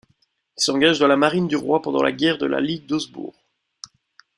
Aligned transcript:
Il 0.57 0.63
s'engage 0.63 0.97
dans 0.97 1.07
la 1.07 1.15
Marine 1.15 1.47
du 1.47 1.55
roi 1.55 1.83
pendant 1.83 2.01
la 2.01 2.11
guerre 2.11 2.39
de 2.39 2.47
la 2.47 2.59
Ligue 2.59 2.87
d'Augsbourg. 2.87 3.35